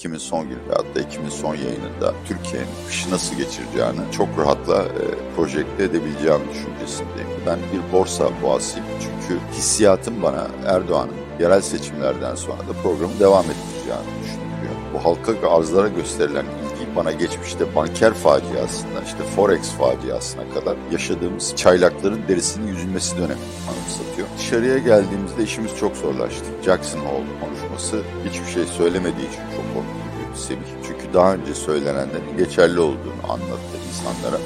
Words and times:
Ekim'in 0.00 0.18
son 0.18 0.48
günü 0.48 0.58
veyahut 0.68 0.94
da 0.94 1.00
Ekim'in 1.00 1.28
son 1.28 1.54
yayınında 1.54 2.14
Türkiye'nin 2.28 2.68
kışı 2.86 3.10
nasıl 3.10 3.36
geçireceğini 3.36 4.00
çok 4.12 4.28
rahatla 4.38 4.82
e, 4.82 5.04
projekte 5.36 5.84
edebileceğim 5.84 6.40
düşüncesindeyim. 6.50 7.28
Ben 7.46 7.58
bir 7.72 7.92
borsa 7.92 8.30
boğasıyım 8.42 8.86
çünkü 9.00 9.40
hissiyatım 9.52 10.22
bana 10.22 10.46
Erdoğan'ın 10.66 11.14
yerel 11.40 11.60
seçimlerden 11.60 12.34
sonra 12.34 12.58
da 12.58 12.72
programı 12.82 13.20
devam 13.20 13.44
ettireceğini 13.44 14.22
düşünüyor. 14.22 14.74
Bu 14.94 15.04
halka 15.04 15.50
arzlara 15.50 15.88
gösterilen 15.88 16.44
ilgi 16.44 16.96
bana 16.96 17.12
geçmişte 17.12 17.76
banker 17.76 18.14
faciasından 18.14 19.04
işte 19.04 19.22
forex 19.36 19.70
faciasına 19.70 20.42
kadar 20.54 20.76
yaşadığımız 20.92 21.56
çaylakların 21.56 22.28
derisinin 22.28 22.66
yüzülmesi 22.66 23.16
dönemini 23.16 23.54
anımsatıyor. 23.70 24.28
Dışarıya 24.38 24.78
geldiğimizde 24.78 25.42
işimiz 25.42 25.76
çok 25.80 25.96
zorlaştı. 25.96 26.44
Jackson 26.64 26.98
Hole 26.98 27.26
konuşması 27.40 28.02
hiçbir 28.28 28.52
şey 28.52 28.64
söylemediği 28.64 29.28
için 29.28 29.42
çok 29.56 29.64
korkutucuydu 29.74 29.89
Semih. 30.40 30.66
Çünkü 30.86 31.14
daha 31.14 31.34
önce 31.34 31.54
söylenenlerin 31.54 32.36
geçerli 32.38 32.80
olduğunu 32.80 33.22
anlattı 33.28 33.76
insanlara. 33.88 34.40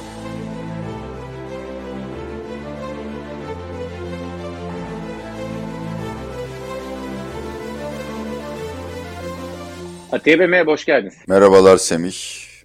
Atiye 10.12 10.38
Bey 10.38 10.47
merhaba, 10.47 10.73
hoş 10.73 10.85
geldiniz. 10.85 11.15
Merhabalar 11.29 11.77
Semih, 11.77 12.15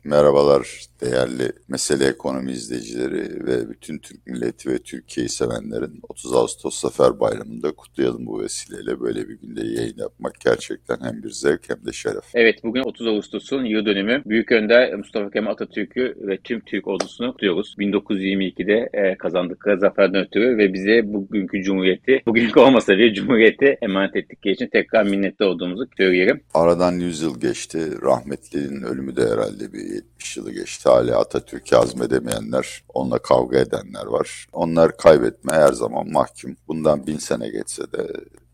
merhabalar 0.04 0.89
değerli 1.02 1.52
mesele 1.68 2.06
ekonomi 2.06 2.52
izleyicileri 2.52 3.46
ve 3.46 3.70
bütün 3.70 3.98
Türk 3.98 4.28
milleti 4.28 4.70
ve 4.70 4.78
Türkiye'yi 4.78 5.30
sevenlerin 5.30 6.00
30 6.10 6.34
Ağustos 6.34 6.82
Zafer 6.82 7.20
Bayramı'nda 7.20 7.72
kutlayalım 7.72 8.26
bu 8.26 8.42
vesileyle. 8.42 9.00
Böyle 9.00 9.30
bir 9.30 9.40
günde 9.40 9.62
yayın 9.62 9.98
yapmak 9.98 10.40
gerçekten 10.40 10.98
hem 11.02 11.24
bir 11.24 11.30
zevk 11.30 11.70
hem 11.70 11.86
de 11.86 11.92
şeref. 11.92 12.24
Evet 12.34 12.64
bugün 12.64 12.82
30 12.82 13.08
Ağustos'un 13.08 13.66
yıl 13.66 13.86
dönümü. 13.86 14.22
Büyük 14.26 14.52
Önder 14.52 14.96
Mustafa 14.96 15.32
Kemal 15.32 15.52
Atatürk'ü 15.52 16.16
ve 16.22 16.38
tüm 16.38 16.60
Türk 16.60 16.88
ordusunu 16.88 17.32
kutluyoruz. 17.32 17.76
1922'de 17.80 18.90
e, 18.94 19.18
kazandıkları 19.18 19.80
zaferden 19.80 20.26
ötürü 20.26 20.58
ve 20.58 20.74
bize 20.74 21.14
bugünkü 21.14 21.64
cumhuriyeti, 21.64 22.22
bugünkü 22.26 22.60
olmasa 22.60 22.94
bile 22.94 23.14
cumhuriyeti 23.14 23.78
emanet 23.82 24.16
ettikleri 24.16 24.54
için 24.54 24.68
tekrar 24.68 25.04
minnetli 25.04 25.46
olduğumuzu 25.46 25.88
söyleyelim. 25.98 26.42
Aradan 26.54 26.92
100 26.92 27.22
yıl 27.22 27.40
geçti. 27.40 27.80
Rahmetli'nin 28.02 28.84
ölümü 28.84 29.16
de 29.16 29.22
herhalde 29.22 29.74
bir 29.74 30.02
70 30.20 30.38
yılı 30.38 30.52
geçti 30.52 30.90
hala 30.90 31.20
Atatürk'ü 31.20 31.76
hazmedemeyenler, 31.76 32.84
onunla 32.94 33.20
kavga 33.20 33.58
edenler 33.58 34.06
var. 34.06 34.46
Onlar 34.54 34.98
kaybetme 34.98 35.54
her 35.54 35.74
zaman 35.74 36.12
mahkum. 36.12 36.56
Bundan 36.68 37.08
bin 37.08 37.18
sene 37.18 37.50
geçse 37.50 37.92
de 37.92 38.08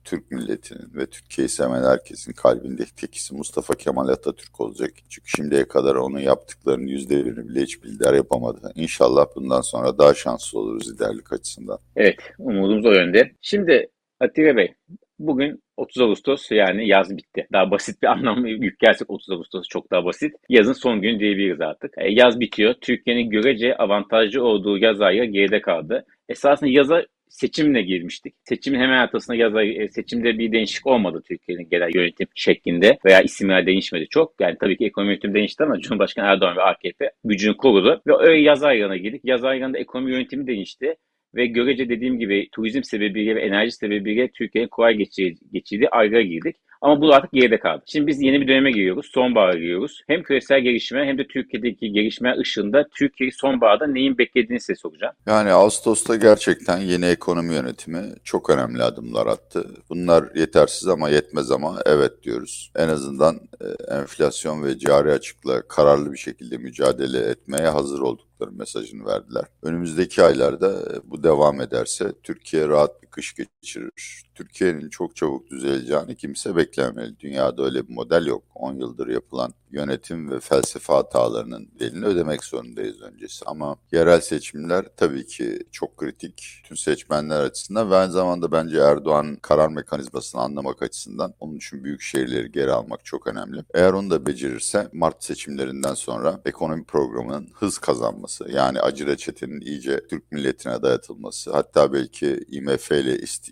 Türk 0.04 0.32
milletinin 0.32 0.96
ve 0.96 1.06
Türkiye'yi 1.06 1.50
seven 1.50 1.84
herkesin 1.84 2.34
kalbindeki 2.34 2.96
tekisi 2.96 3.36
Mustafa 3.36 3.74
Kemal 3.74 4.08
Atatürk 4.08 4.62
olacak. 4.62 4.92
Çünkü 5.10 5.30
şimdiye 5.30 5.68
kadar 5.68 5.96
onun 5.96 6.20
yaptıklarının 6.20 6.88
yüzde 6.88 7.26
birini 7.26 7.50
bile 7.50 7.62
hiç 7.62 7.86
lider 7.86 8.14
yapamadı. 8.14 8.72
İnşallah 8.76 9.26
bundan 9.36 9.62
sonra 9.62 9.98
daha 9.98 10.14
şanslı 10.14 10.60
oluruz 10.60 10.94
liderlik 10.94 11.34
açısından. 11.34 11.80
Evet, 11.96 12.16
umudumuz 12.40 12.86
o 12.86 12.92
yönde. 12.92 13.32
Şimdi 13.42 13.90
Atilla 14.20 14.56
Bey, 14.56 14.74
bugün 15.20 15.64
30 15.78 16.02
Ağustos 16.02 16.52
yani 16.52 16.88
yaz 16.88 17.18
bitti. 17.18 17.48
Daha 17.54 17.72
basit 17.72 18.02
bir 18.02 18.08
anlam 18.12 18.46
yüklersek 18.46 19.10
30 19.10 19.30
Ağustos 19.30 19.68
çok 19.68 19.92
daha 19.92 20.06
basit. 20.06 20.36
Yazın 20.50 20.74
son 20.74 21.02
günü 21.02 21.20
diyebiliriz 21.20 21.62
artık. 21.62 21.94
E, 21.98 22.12
yaz 22.12 22.40
bitiyor. 22.40 22.74
Türkiye'nin 22.82 23.30
görece 23.30 23.76
avantajlı 23.78 24.44
olduğu 24.44 24.78
yaz 24.78 25.02
ayı 25.02 25.24
geride 25.24 25.62
kaldı. 25.62 26.06
Esasında 26.30 26.70
yaza 26.70 27.06
seçimle 27.30 27.82
girmiştik. 27.82 28.36
Seçimin 28.44 28.80
hemen 28.80 28.98
arkasında 28.98 29.38
yaz 29.38 29.56
e, 29.56 29.88
seçimde 29.88 30.38
bir 30.40 30.52
değişiklik 30.52 30.88
olmadı 30.88 31.24
Türkiye'nin 31.28 31.70
genel 31.70 31.96
yönetim 31.96 32.28
şeklinde 32.36 32.98
veya 33.06 33.22
isimler 33.22 33.66
değişmedi 33.66 34.08
çok. 34.10 34.34
Yani 34.40 34.56
tabii 34.60 34.78
ki 34.78 34.86
ekonomi 34.86 35.12
yönetimi 35.12 35.34
değişti 35.34 35.64
ama 35.64 35.80
Cumhurbaşkanı 35.80 36.26
Erdoğan 36.26 36.58
ve 36.58 36.62
AKP 36.62 37.12
gücünü 37.24 37.58
korudu. 37.58 38.02
Ve 38.08 38.14
öyle 38.20 38.42
yaz 38.42 38.64
aylarına 38.64 38.98
girdik. 38.98 39.22
Yaz 39.24 39.44
aylarında 39.44 39.78
ekonomi 39.78 40.12
yönetimi 40.12 40.48
değişti 40.48 40.96
ve 41.36 41.46
görece 41.46 41.90
dediğim 41.90 42.20
gibi 42.20 42.50
turizm 42.52 42.84
sebebiyle 42.84 43.36
ve 43.36 43.42
enerji 43.42 43.72
sebebiyle 43.72 44.28
Türkiye'nin 44.28 44.70
kolay 44.70 44.94
geçirdiği, 44.96 45.52
geçirdiği 45.52 45.90
aylara 45.90 46.22
girdik. 46.22 46.56
Ama 46.82 47.02
bu 47.02 47.14
artık 47.14 47.32
geride 47.32 47.60
kaldı. 47.60 47.84
Şimdi 47.86 48.08
biz 48.08 48.22
yeni 48.22 48.42
bir 48.42 48.48
döneme 48.48 48.72
giriyoruz. 48.72 49.06
Sonbahara 49.14 49.54
giriyoruz. 49.54 50.02
Hem 50.08 50.24
küresel 50.24 50.62
gelişme 50.62 51.06
hem 51.06 51.18
de 51.18 51.28
Türkiye'deki 51.28 51.92
gelişme 51.92 52.36
ışığında 52.40 52.86
Türkiye'yi 52.98 53.32
sonbaharda 53.32 53.88
neyin 53.88 54.18
beklediğini 54.18 54.60
size 54.60 54.76
soracağım. 54.76 55.14
Yani 55.28 55.52
Ağustos'ta 55.52 56.16
gerçekten 56.16 56.78
yeni 56.78 57.06
ekonomi 57.06 57.54
yönetimi 57.54 58.02
çok 58.24 58.50
önemli 58.50 58.84
adımlar 58.84 59.28
attı. 59.28 59.66
Bunlar 59.90 60.26
yetersiz 60.36 60.88
ama 60.88 61.10
yetmez 61.10 61.52
ama 61.52 61.80
evet 61.86 62.24
diyoruz. 62.24 62.72
En 62.76 62.88
azından 62.88 63.36
e, 63.36 63.96
enflasyon 63.96 64.64
ve 64.64 64.78
cari 64.78 65.12
açıkla 65.12 65.62
kararlı 65.68 66.14
bir 66.14 66.18
şekilde 66.18 66.58
mücadele 66.58 67.20
etmeye 67.20 67.68
hazır 67.68 68.00
olduk 68.00 68.26
mesajını 68.40 69.06
verdiler. 69.06 69.46
Önümüzdeki 69.62 70.24
aylarda 70.24 70.72
e, 70.72 71.10
bu 71.12 71.24
devam 71.24 71.62
ederse 71.62 72.14
Türkiye 72.24 72.68
rahat 72.68 73.04
bir 73.04 73.08
kış 73.08 73.36
geçirir. 73.36 74.24
Türkiye'nin 74.36 74.90
çok 74.90 75.16
çabuk 75.16 75.50
düzeleceğini 75.50 76.16
kimse 76.16 76.56
beklememeli. 76.56 77.20
Dünyada 77.20 77.64
öyle 77.64 77.88
bir 77.88 77.94
model 77.94 78.26
yok. 78.26 78.44
10 78.56 78.74
yıldır 78.74 79.08
yapılan 79.08 79.54
yönetim 79.72 80.32
ve 80.32 80.40
felsefe 80.40 80.94
hatalarının 80.94 81.70
bedelini 81.76 82.06
ödemek 82.06 82.44
zorundayız 82.44 83.02
öncesi. 83.02 83.46
Ama 83.46 83.78
yerel 83.92 84.22
seçimler 84.22 84.86
tabii 84.98 85.26
ki 85.26 85.60
çok 85.72 85.98
kritik. 85.98 86.62
Tüm 86.64 86.78
seçmenler 86.78 87.42
açısından 87.42 87.92
ve 87.92 87.96
aynı 87.96 88.12
zamanda 88.12 88.52
bence 88.52 88.78
Erdoğan 88.78 89.36
karar 89.36 89.70
mekanizmasını 89.70 90.42
anlamak 90.42 90.82
açısından 90.82 91.34
onun 91.40 91.56
için 91.56 91.84
büyük 91.84 92.02
şehirleri 92.02 92.52
geri 92.52 92.72
almak 92.72 93.06
çok 93.06 93.28
önemli. 93.28 93.64
Eğer 93.74 93.94
onu 93.94 94.10
da 94.10 94.26
becerirse 94.26 94.90
Mart 94.94 95.24
seçimlerinden 95.24 95.94
sonra 95.94 96.42
ekonomi 96.46 96.84
programının 96.84 97.50
hız 97.54 97.78
kazanması 97.78 98.25
yani 98.50 98.80
acı 98.80 99.06
reçetenin 99.06 99.62
iyice 99.62 100.08
Türk 100.08 100.32
milletine 100.32 100.82
dayatılması 100.82 101.52
hatta 101.52 101.94
belki 101.94 102.46
IMF 102.48 102.92
ile 102.92 103.20
isti, 103.20 103.52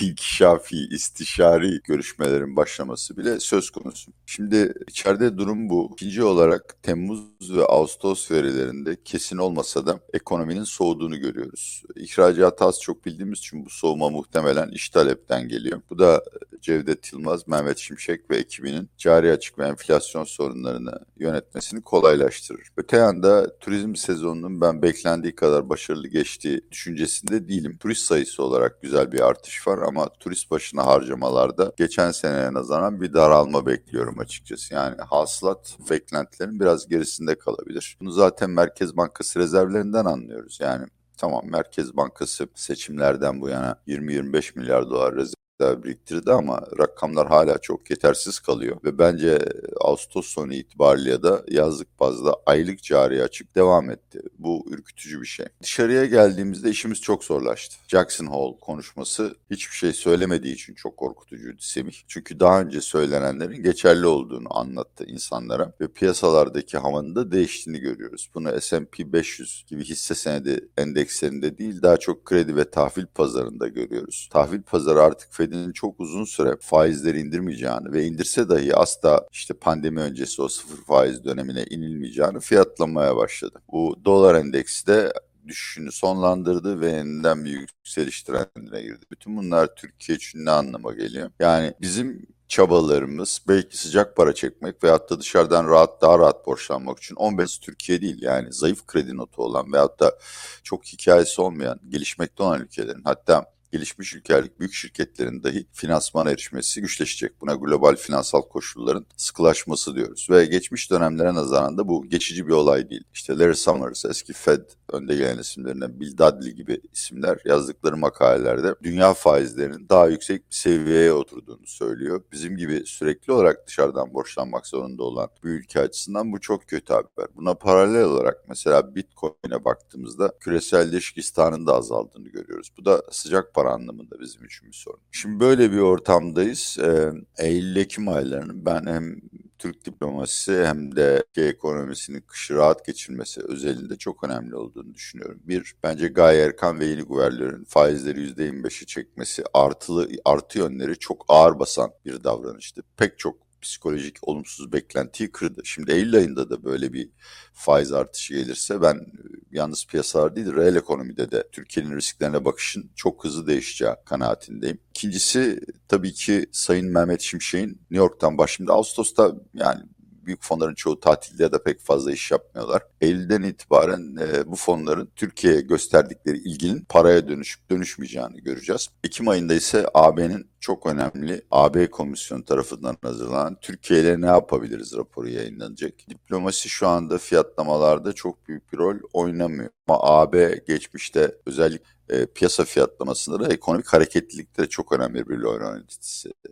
inkişafi, 0.02 0.76
istişari 0.76 1.80
görüşmelerin 1.84 2.56
başlaması 2.56 3.16
bile 3.16 3.40
söz 3.40 3.70
konusu. 3.70 4.12
Şimdi 4.26 4.74
içeride 4.88 5.38
durum 5.38 5.70
bu. 5.70 5.90
İkinci 5.92 6.22
olarak 6.22 6.82
Temmuz 6.82 7.56
ve 7.56 7.64
Ağustos 7.64 8.30
verilerinde 8.30 8.96
kesin 9.04 9.36
olmasa 9.36 9.86
da 9.86 10.00
ekonominin 10.12 10.64
soğuduğunu 10.64 11.20
görüyoruz. 11.20 11.82
İhracat 11.96 12.62
az 12.62 12.80
çok 12.80 13.06
bildiğimiz 13.06 13.38
için 13.38 13.64
bu 13.64 13.70
soğuma 13.70 14.10
muhtemelen 14.10 14.68
iş 14.68 14.88
talepten 14.88 15.48
geliyor. 15.48 15.82
Bu 15.90 15.98
da 15.98 16.24
Cevdet 16.60 17.12
Yılmaz, 17.12 17.48
Mehmet 17.48 17.78
Şimşek 17.78 18.30
ve 18.30 18.36
ekibinin 18.36 18.90
cari 18.98 19.32
açık 19.32 19.58
ve 19.58 19.66
enflasyon 19.66 20.24
sorunlarını 20.24 20.92
yönetmesini 21.18 21.82
kolaylaştırır. 21.82 22.68
Öte 22.76 22.96
yanda 22.96 23.58
turizm 23.70 23.94
sezonunun 23.94 24.60
ben 24.60 24.82
beklendiği 24.82 25.34
kadar 25.34 25.68
başarılı 25.68 26.08
geçtiği 26.08 26.60
düşüncesinde 26.70 27.48
değilim. 27.48 27.76
Turist 27.80 28.02
sayısı 28.02 28.42
olarak 28.42 28.82
güzel 28.82 29.12
bir 29.12 29.20
artış 29.20 29.66
var 29.66 29.78
ama 29.78 30.08
turist 30.08 30.50
başına 30.50 30.86
harcamalarda 30.86 31.72
geçen 31.76 32.10
seneye 32.10 32.52
nazaran 32.52 33.00
bir 33.00 33.12
daralma 33.12 33.66
bekliyorum 33.66 34.18
açıkçası. 34.18 34.74
Yani 34.74 34.96
hasılat 35.00 35.76
beklentilerin 35.90 36.60
biraz 36.60 36.88
gerisinde 36.88 37.38
kalabilir. 37.38 37.96
Bunu 38.00 38.10
zaten 38.10 38.50
Merkez 38.50 38.96
Bankası 38.96 39.38
rezervlerinden 39.38 40.04
anlıyoruz. 40.04 40.58
Yani 40.60 40.86
Tamam 41.16 41.42
Merkez 41.44 41.96
Bankası 41.96 42.48
seçimlerden 42.54 43.40
bu 43.40 43.48
yana 43.48 43.76
20-25 43.88 44.58
milyar 44.58 44.90
dolar 44.90 45.14
rezerv 45.14 45.39
biriktirdi 45.60 46.32
ama 46.32 46.62
rakamlar 46.78 47.28
hala 47.28 47.58
çok 47.58 47.90
yetersiz 47.90 48.38
kalıyor. 48.38 48.76
Ve 48.84 48.98
bence 48.98 49.38
Ağustos 49.80 50.26
sonu 50.26 50.54
itibariyle 50.54 51.22
de 51.22 51.42
yazlık 51.48 52.00
bazda 52.00 52.36
aylık 52.46 52.82
cari 52.82 53.22
açık 53.22 53.54
devam 53.54 53.90
etti. 53.90 54.20
Bu 54.38 54.64
ürkütücü 54.70 55.20
bir 55.20 55.26
şey. 55.26 55.46
Dışarıya 55.62 56.04
geldiğimizde 56.04 56.70
işimiz 56.70 57.00
çok 57.00 57.24
zorlaştı. 57.24 57.76
Jackson 57.88 58.26
Hole 58.26 58.58
konuşması 58.60 59.34
hiçbir 59.50 59.76
şey 59.76 59.92
söylemediği 59.92 60.54
için 60.54 60.74
çok 60.74 60.96
korkutucuydu 60.96 61.62
Semih. 61.62 61.94
Çünkü 62.08 62.40
daha 62.40 62.60
önce 62.60 62.80
söylenenlerin 62.80 63.62
geçerli 63.62 64.06
olduğunu 64.06 64.58
anlattı 64.58 65.04
insanlara 65.04 65.72
ve 65.80 65.88
piyasalardaki 65.88 66.78
havanın 66.78 67.14
da 67.14 67.32
değiştiğini 67.32 67.80
görüyoruz. 67.80 68.30
Bunu 68.34 68.60
S&P 68.60 69.12
500 69.12 69.64
gibi 69.66 69.84
hisse 69.84 70.14
senedi 70.14 70.68
endekslerinde 70.76 71.58
değil 71.58 71.82
daha 71.82 71.96
çok 71.96 72.24
kredi 72.24 72.56
ve 72.56 72.70
tahvil 72.70 73.06
pazarında 73.06 73.68
görüyoruz. 73.68 74.28
Tahvil 74.32 74.62
pazarı 74.62 75.02
artık 75.02 75.32
Fed 75.32 75.49
Fed'in 75.50 75.72
çok 75.72 76.00
uzun 76.00 76.24
süre 76.24 76.56
faizleri 76.60 77.20
indirmeyeceğini 77.20 77.92
ve 77.92 78.04
indirse 78.04 78.48
dahi 78.48 78.76
asla 78.76 79.26
işte 79.32 79.54
pandemi 79.54 80.00
öncesi 80.00 80.42
o 80.42 80.48
sıfır 80.48 80.84
faiz 80.84 81.24
dönemine 81.24 81.64
inilmeyeceğini 81.64 82.40
fiyatlamaya 82.40 83.16
başladı. 83.16 83.58
Bu 83.72 83.96
dolar 84.04 84.34
endeksi 84.34 84.86
de 84.86 85.12
düşüşünü 85.46 85.92
sonlandırdı 85.92 86.80
ve 86.80 86.90
yeniden 86.90 87.44
bir 87.44 87.50
yükseliş 87.50 88.22
trendine 88.22 88.82
girdi. 88.82 89.04
Bütün 89.10 89.36
bunlar 89.36 89.74
Türkiye 89.74 90.16
için 90.16 90.44
ne 90.44 90.50
anlama 90.50 90.92
geliyor? 90.92 91.30
Yani 91.40 91.74
bizim 91.80 92.26
çabalarımız 92.48 93.40
belki 93.48 93.78
sıcak 93.78 94.16
para 94.16 94.34
çekmek 94.34 94.84
veyahut 94.84 95.10
da 95.10 95.20
dışarıdan 95.20 95.68
rahat 95.68 96.02
daha 96.02 96.18
rahat 96.18 96.46
borçlanmak 96.46 96.98
için 96.98 97.14
15 97.14 97.58
Türkiye 97.58 98.00
değil 98.00 98.22
yani 98.22 98.52
zayıf 98.52 98.86
kredi 98.86 99.16
notu 99.16 99.42
olan 99.42 99.72
veyahut 99.72 100.00
da 100.00 100.18
çok 100.62 100.84
hikayesi 100.84 101.40
olmayan 101.40 101.80
gelişmekte 101.88 102.42
olan 102.42 102.60
ülkelerin 102.60 103.02
hatta 103.04 103.59
gelişmiş 103.72 104.14
ülkelik 104.14 104.60
büyük 104.60 104.74
şirketlerin 104.74 105.42
dahi 105.42 105.66
finansmana 105.72 106.30
erişmesi 106.30 106.80
güçleşecek. 106.80 107.40
Buna 107.40 107.54
global 107.54 107.96
finansal 107.96 108.42
koşulların 108.42 109.06
sıkılaşması 109.16 109.94
diyoruz. 109.94 110.26
Ve 110.30 110.44
geçmiş 110.44 110.90
dönemlere 110.90 111.34
nazaran 111.34 111.78
da 111.78 111.88
bu 111.88 112.08
geçici 112.08 112.46
bir 112.46 112.52
olay 112.52 112.90
değil. 112.90 113.04
İşte 113.14 113.38
Larry 113.38 113.54
Summers 113.54 114.04
eski 114.04 114.32
Fed 114.32 114.60
önde 114.92 115.16
gelen 115.16 115.38
isimlerinden 115.38 116.00
Bill 116.00 116.18
Dudley 116.18 116.52
gibi 116.52 116.80
isimler 116.92 117.38
yazdıkları 117.44 117.96
makalelerde 117.96 118.74
dünya 118.82 119.14
faizlerinin 119.14 119.88
daha 119.88 120.08
yüksek 120.08 120.50
bir 120.50 120.54
seviyeye 120.54 121.12
oturduğunu 121.12 121.66
söylüyor. 121.66 122.22
Bizim 122.32 122.56
gibi 122.56 122.82
sürekli 122.86 123.32
olarak 123.32 123.66
dışarıdan 123.66 124.14
borçlanmak 124.14 124.66
zorunda 124.66 125.02
olan 125.02 125.28
bir 125.44 125.50
ülke 125.50 125.80
açısından 125.80 126.32
bu 126.32 126.40
çok 126.40 126.68
kötü 126.68 126.92
haber. 126.92 127.26
Buna 127.36 127.54
paralel 127.54 128.04
olarak 128.04 128.44
mesela 128.48 128.94
Bitcoin'e 128.94 129.64
baktığımızda 129.64 130.32
küresel 130.40 130.88
ilişkistanın 130.88 131.66
da 131.66 131.74
azaldığını 131.74 132.28
görüyoruz. 132.28 132.68
Bu 132.78 132.84
da 132.84 133.02
sıcak 133.10 133.54
para 133.60 133.72
anlamında 133.72 134.20
bizim 134.20 134.44
için 134.44 134.68
bir 134.68 134.76
sorun. 134.76 135.00
Şimdi 135.10 135.40
böyle 135.40 135.72
bir 135.72 135.78
ortamdayız. 135.78 136.78
Ee, 136.82 137.12
Eylül-Ekim 137.38 138.08
aylarının 138.08 138.66
ben 138.66 138.86
hem 138.86 139.20
Türk 139.58 139.84
diplomasisi 139.84 140.64
hem 140.66 140.96
de 140.96 141.24
ekonomisinin 141.36 142.20
kışı 142.20 142.54
rahat 142.54 142.86
geçirmesi 142.86 143.40
özelinde 143.40 143.96
çok 143.96 144.24
önemli 144.24 144.56
olduğunu 144.56 144.94
düşünüyorum. 144.94 145.40
Bir, 145.44 145.74
bence 145.82 146.08
Gaye 146.08 146.42
Erkan 146.42 146.80
ve 146.80 146.84
yeni 146.84 147.02
guvernörün 147.02 147.64
faizleri 147.64 148.30
%25'i 148.30 148.86
çekmesi 148.86 149.44
artılı 149.54 150.08
artı 150.24 150.58
yönleri 150.58 150.98
çok 150.98 151.24
ağır 151.28 151.58
basan 151.58 151.90
bir 152.04 152.24
davranıştı. 152.24 152.82
Pek 152.96 153.18
çok 153.18 153.49
psikolojik 153.62 154.28
olumsuz 154.28 154.72
beklentiyi 154.72 155.32
kırdı. 155.32 155.60
Şimdi 155.64 155.92
Eylül 155.92 156.16
ayında 156.16 156.50
da 156.50 156.64
böyle 156.64 156.92
bir 156.92 157.10
faiz 157.52 157.92
artışı 157.92 158.34
gelirse 158.34 158.82
ben 158.82 159.06
yalnız 159.50 159.86
piyasalar 159.86 160.36
değil 160.36 160.54
reel 160.54 160.76
ekonomide 160.76 161.30
de 161.30 161.48
Türkiye'nin 161.52 161.96
risklerine 161.96 162.44
bakışın 162.44 162.90
çok 162.96 163.24
hızlı 163.24 163.46
değişeceği 163.46 163.94
kanaatindeyim. 164.04 164.78
İkincisi 164.90 165.60
tabii 165.88 166.12
ki 166.12 166.46
Sayın 166.52 166.92
Mehmet 166.92 167.20
Şimşek'in 167.20 167.68
New 167.68 167.96
York'tan 167.96 168.38
başında 168.38 168.72
Ağustos'ta 168.72 169.32
yani 169.54 169.82
büyük 170.26 170.42
fonların 170.42 170.74
çoğu 170.74 171.00
tatilde 171.00 171.42
ya 171.42 171.52
da 171.52 171.62
pek 171.62 171.80
fazla 171.80 172.12
iş 172.12 172.30
yapmıyorlar. 172.30 172.82
Eylül'den 173.00 173.42
itibaren 173.42 174.16
e, 174.16 174.50
bu 174.50 174.56
fonların 174.56 175.10
Türkiye'ye 175.16 175.60
gösterdikleri 175.60 176.38
ilginin 176.38 176.84
paraya 176.88 177.28
dönüşüp 177.28 177.70
dönüşmeyeceğini 177.70 178.42
göreceğiz. 178.42 178.88
Ekim 179.04 179.28
ayında 179.28 179.54
ise 179.54 179.86
AB'nin 179.94 180.50
çok 180.60 180.86
önemli 180.86 181.42
AB 181.50 181.90
Komisyonu 181.90 182.44
tarafından 182.44 182.96
hazırlanan 183.02 183.56
Türkiye 183.60 184.00
ile 184.00 184.20
ne 184.20 184.26
yapabiliriz 184.26 184.96
raporu 184.96 185.28
yayınlanacak. 185.28 185.92
Diplomasi 186.08 186.68
şu 186.68 186.88
anda 186.88 187.18
fiyatlamalarda 187.18 188.12
çok 188.12 188.48
büyük 188.48 188.72
bir 188.72 188.78
rol 188.78 188.96
oynamıyor. 189.12 189.70
Ama 189.88 189.98
AB 190.02 190.60
geçmişte 190.66 191.34
özellikle 191.46 191.99
e, 192.10 192.26
piyasa 192.26 192.64
fiyatlamasında 192.64 193.40
da 193.40 193.52
ekonomik 193.52 193.86
hareketlilikte 193.86 194.66
çok 194.66 194.92
önemli 194.92 195.28
bir 195.28 195.40
rol 195.40 195.52
oynadı. 195.52 195.84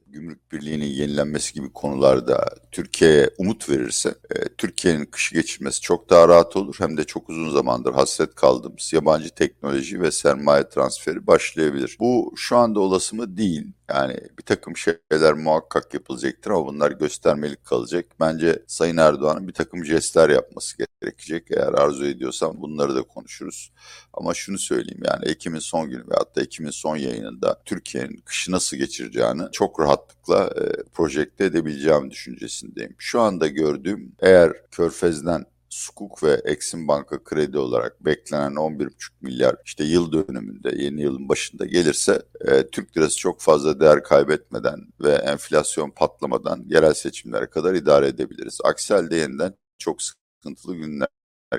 Gümrük 0.07 0.53
Birliği'nin 0.53 0.87
yenilenmesi 0.87 1.55
gibi 1.55 1.73
konularda 1.73 2.55
Türkiye'ye 2.73 3.31
umut 3.39 3.69
verirse 3.69 4.15
e, 4.31 4.45
Türkiye'nin 4.59 5.05
kışı 5.05 5.35
geçirmesi 5.35 5.81
çok 5.81 6.11
daha 6.11 6.29
rahat 6.29 6.57
olur. 6.57 6.77
Hem 6.79 6.97
de 6.97 7.05
çok 7.05 7.31
uzun 7.31 7.51
zamandır 7.51 7.93
hasret 7.93 8.35
kaldığımız 8.35 8.93
yabancı 8.93 9.31
teknoloji 9.31 10.01
ve 10.01 10.11
sermaye 10.11 10.69
transferi 10.69 11.27
başlayabilir. 11.27 11.97
Bu 12.01 12.33
şu 12.37 12.57
anda 12.57 12.81
olası 12.81 13.17
mı? 13.17 13.37
Değil. 13.37 13.73
Yani 13.89 14.17
bir 14.39 14.43
takım 14.43 14.77
şeyler 14.77 15.35
muhakkak 15.35 15.95
yapılacaktır 15.95 16.51
ama 16.51 16.67
bunlar 16.67 16.91
göstermelik 16.91 17.65
kalacak. 17.65 18.07
Bence 18.21 18.63
Sayın 18.67 18.97
Erdoğan'ın 18.97 19.49
bir 19.49 19.53
takım 19.53 19.85
jestler 19.85 20.29
yapması 20.29 20.77
gerekecek. 20.79 21.47
Eğer 21.51 21.73
arzu 21.73 22.07
ediyorsam 22.07 22.61
bunları 22.61 22.95
da 22.97 23.03
konuşuruz. 23.03 23.73
Ama 24.13 24.35
şunu 24.35 24.59
söyleyeyim 24.59 25.03
yani 25.05 25.25
Ekim'in 25.25 25.59
son 25.59 25.91
günü 25.91 26.03
ve 26.11 26.15
hatta 26.15 26.41
Ekim'in 26.41 26.71
son 26.71 26.97
yayınında 26.97 27.63
Türkiye'nin 27.65 28.17
kışı 28.25 28.53
nasıl 28.53 28.77
geçireceğini 28.77 29.43
çok 29.53 29.81
rahatlıkla 29.81 30.45
e, 30.45 30.83
projekte 30.93 31.45
edebileceğim 31.45 32.11
düşüncesindeyim. 32.11 32.95
Şu 32.99 33.21
anda 33.21 33.49
gördüğüm 33.49 34.13
eğer 34.21 34.53
Körfez'den 34.71 35.45
Sukuk 35.71 36.23
ve 36.23 36.41
Exim 36.45 36.89
Banka 36.89 37.25
kredi 37.25 37.59
olarak 37.59 38.05
beklenen 38.05 38.53
11,5 38.53 38.91
milyar 39.21 39.57
işte 39.65 39.85
yıl 39.85 40.13
dönümünde 40.13 40.71
yeni 40.77 41.03
yılın 41.03 41.29
başında 41.29 41.67
gelirse 41.67 42.23
e, 42.41 42.67
Türk 42.67 42.97
lirası 42.97 43.19
çok 43.19 43.41
fazla 43.41 43.81
değer 43.81 44.03
kaybetmeden 44.03 44.81
ve 45.01 45.13
enflasyon 45.13 45.91
patlamadan 45.91 46.65
yerel 46.69 46.95
seçimlere 46.95 47.47
kadar 47.47 47.75
idare 47.75 48.07
edebiliriz. 48.07 48.59
Aksi 48.65 48.95
halde 48.95 49.17
yeniden 49.17 49.55
çok 49.79 50.03
sıkıntılı 50.03 50.77
günler 50.77 51.09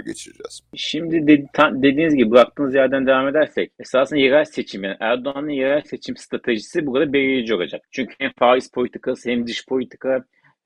geçireceğiz. 0.06 0.62
Şimdi 0.76 1.28
dedi, 1.28 1.46
ta, 1.54 1.72
dediğiniz 1.76 2.16
gibi 2.16 2.32
bıraktığınız 2.32 2.76
yerden 2.76 3.08
devam 3.08 3.28
edersek 3.28 3.72
esasında 3.80 4.20
yerel 4.20 4.46
seçim 4.46 4.84
yani 4.84 4.98
Erdoğan'ın 5.00 5.50
yerel 5.50 5.82
seçim 5.82 6.18
stratejisi 6.18 6.86
burada 6.86 7.14
belirleyici 7.14 7.56
olacak. 7.56 7.82
Çünkü 7.92 8.16
hem 8.20 8.32
faiz 8.40 8.72
politikası 8.72 9.30
hem 9.30 9.48
dış 9.48 9.66
politika 9.66 10.26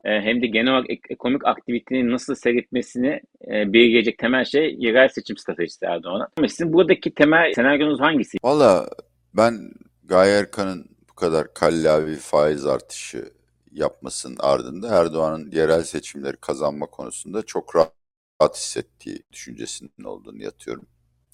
hem 0.10 0.42
de 0.42 0.48
genel 0.48 0.74
olarak 0.74 0.88
ekonomik 1.10 1.46
aktivitenin 1.46 2.12
nasıl 2.12 2.36
seyretmesini 2.36 3.22
e, 3.48 3.74
belirleyecek 3.74 4.18
temel 4.18 4.46
şey 4.46 4.76
yerel 4.80 5.10
seçim 5.10 5.38
stratejisi 5.38 5.86
Erdoğan'a. 5.86 6.28
Ama 6.38 6.48
sizin 6.48 6.74
buradaki 6.74 7.14
temel 7.14 7.54
senaryonuz 7.54 8.00
hangisi? 8.00 8.38
Valla 8.44 8.90
ben 9.34 9.72
Gaye 10.04 10.34
Erkan'ın 10.34 10.86
bu 11.10 11.14
kadar 11.16 11.54
kallavi 11.54 12.16
faiz 12.16 12.66
artışı 12.66 13.34
yapmasının 13.72 14.38
ardında 14.40 14.88
Erdoğan'ın 14.88 15.52
yerel 15.52 15.84
seçimleri 15.84 16.38
kazanma 16.38 16.86
konusunda 16.86 17.42
çok 17.42 17.76
rahat 17.76 18.56
hissettiği 18.56 19.24
düşüncesinin 19.32 20.04
olduğunu 20.04 20.44
yatıyorum 20.44 20.86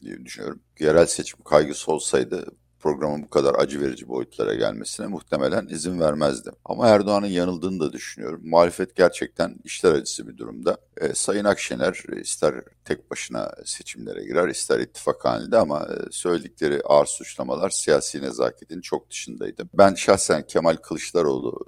diye 0.02 0.26
düşünüyorum. 0.26 0.62
Yerel 0.80 1.06
seçim 1.06 1.44
kaygısı 1.44 1.92
olsaydı 1.92 2.46
programın 2.80 3.24
bu 3.24 3.30
kadar 3.30 3.56
acı 3.56 3.82
verici 3.82 4.08
boyutlara 4.08 4.54
gelmesine 4.56 5.08
muhtemelen 5.08 5.68
izin 5.68 6.00
vermezdi. 6.00 6.52
Ama 6.66 6.88
Erdoğan'ın 6.88 7.28
yanıldığını 7.28 7.80
da 7.80 7.94
düşünüyorum. 7.94 8.42
Muhalefet 8.44 8.96
gerçekten 8.96 9.56
işler 9.64 9.94
acısı 9.94 10.28
bir 10.28 10.38
durumda. 10.38 10.78
E, 10.98 11.14
Sayın 11.14 11.46
Akşener 11.46 12.04
ister 12.22 12.56
tek 12.86 13.12
başına 13.12 13.52
seçimlere 13.66 14.24
girer 14.24 14.48
ister 14.48 14.80
ittifak 14.80 15.26
halinde 15.26 15.58
ama 15.58 15.80
e, 15.80 16.12
söyledikleri 16.12 16.82
ağır 16.82 17.06
suçlamalar 17.06 17.70
siyasi 17.70 18.22
nezaketin 18.22 18.82
çok 18.82 19.10
dışındaydı. 19.10 19.64
Ben 19.74 19.94
şahsen 19.94 20.48
Kemal 20.48 20.76
Kılıçdaroğlu 20.76 21.66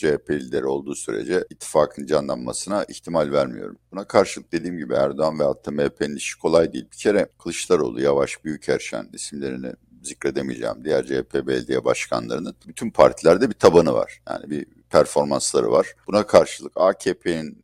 CHP 0.00 0.30
lideri 0.30 0.66
olduğu 0.66 0.94
sürece 0.94 1.44
ittifakın 1.50 2.06
canlanmasına 2.06 2.84
ihtimal 2.84 3.32
vermiyorum. 3.32 3.76
Buna 3.92 4.04
karşılık 4.04 4.52
dediğim 4.52 4.78
gibi 4.78 4.94
Erdoğan 4.94 5.38
ve 5.38 5.44
hatta 5.44 5.70
MHP'nin 5.70 6.16
işi 6.16 6.38
kolay 6.38 6.72
değil. 6.72 6.86
Bir 6.92 6.96
kere 6.96 7.28
Kılıçdaroğlu, 7.42 8.00
Yavaş, 8.00 8.44
Büyükerşen 8.44 9.08
isimlerini 9.12 9.72
zikredemeyeceğim 10.02 10.84
diğer 10.84 11.06
CHP 11.06 11.34
belediye 11.34 11.84
başkanlarının 11.84 12.56
bütün 12.66 12.90
partilerde 12.90 13.48
bir 13.48 13.54
tabanı 13.54 13.92
var. 13.92 14.22
Yani 14.28 14.50
bir 14.50 14.66
performansları 14.90 15.70
var. 15.70 15.94
Buna 16.06 16.26
karşılık 16.26 16.72
AKP'nin 16.76 17.62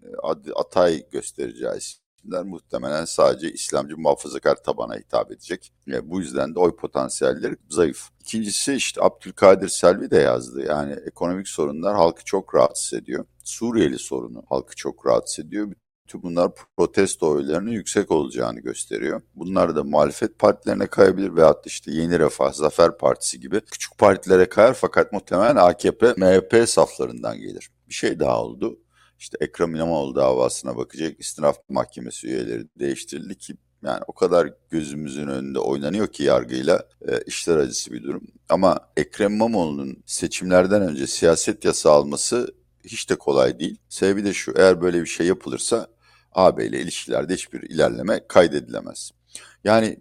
atay 0.55 1.11
göstereceği 1.11 1.77
isimler 1.77 2.43
muhtemelen 2.43 3.05
sadece 3.05 3.53
İslamcı 3.53 3.99
muhafazakar 3.99 4.63
tabana 4.63 4.97
hitap 4.97 5.33
edecek. 5.33 5.73
Yani 5.87 6.11
bu 6.11 6.21
yüzden 6.21 6.55
de 6.55 6.59
oy 6.59 6.77
potansiyelleri 6.77 7.57
zayıf. 7.71 8.09
İkincisi 8.21 8.75
işte 8.75 9.03
Abdülkadir 9.03 9.69
Selvi 9.69 10.11
de 10.11 10.17
yazdı. 10.19 10.65
Yani 10.69 10.93
ekonomik 11.07 11.49
sorunlar 11.49 11.97
halkı 11.97 12.25
çok 12.25 12.55
rahatsız 12.55 12.99
ediyor. 12.99 13.25
Suriyeli 13.45 13.99
sorunu 13.99 14.43
halkı 14.49 14.77
çok 14.77 15.07
rahatsız 15.07 15.45
ediyor. 15.45 15.73
Tüm 16.07 16.23
bunlar 16.23 16.51
protesto 16.77 17.31
oylarının 17.31 17.71
yüksek 17.71 18.11
olacağını 18.11 18.61
gösteriyor. 18.61 19.23
Bunlar 19.35 19.77
da 19.77 19.85
muhalefet 19.85 20.39
partilerine 20.39 20.87
kayabilir 20.87 21.37
veyahut 21.37 21.67
işte 21.67 21.91
Yeni 21.93 22.19
Refah, 22.19 22.53
Zafer 22.53 22.99
Partisi 22.99 23.41
gibi 23.41 23.61
küçük 23.61 23.99
partilere 23.99 24.49
kayar 24.49 24.75
fakat 24.75 25.13
muhtemelen 25.13 25.57
AKP, 25.57 26.15
MHP 26.17 26.69
saflarından 26.69 27.39
gelir. 27.39 27.71
Bir 27.89 27.95
şey 27.95 28.21
daha 28.21 28.43
oldu. 28.43 28.79
İşte 29.19 29.39
Ekrem 29.41 29.75
İmamoğlu 29.75 30.15
davasına 30.15 30.77
bakacak 30.77 31.21
istinaf 31.21 31.57
mahkemesi 31.69 32.27
üyeleri 32.27 32.65
değiştirildi 32.79 33.39
ki 33.39 33.55
yani 33.85 34.01
o 34.07 34.13
kadar 34.13 34.53
gözümüzün 34.71 35.29
önünde 35.29 35.59
oynanıyor 35.59 36.07
ki 36.07 36.23
yargıyla 36.23 36.89
e, 37.09 37.21
işler 37.27 37.57
acısı 37.57 37.93
bir 37.93 38.03
durum. 38.03 38.23
Ama 38.49 38.81
Ekrem 38.97 39.33
İmamoğlu'nun 39.35 40.03
seçimlerden 40.07 40.83
önce 40.83 41.07
siyaset 41.07 41.65
yasa 41.65 41.91
alması 41.91 42.55
hiç 42.85 43.11
de 43.11 43.15
kolay 43.15 43.59
değil. 43.59 43.79
Sebebi 43.89 44.25
de 44.25 44.33
şu 44.33 44.53
eğer 44.57 44.81
böyle 44.81 45.01
bir 45.01 45.07
şey 45.07 45.27
yapılırsa 45.27 45.87
AB 46.37 46.67
ile 46.67 46.81
ilişkilerde 46.81 47.35
hiçbir 47.35 47.63
ilerleme 47.63 48.21
kaydedilemez. 48.29 49.11
Yani 49.65 49.97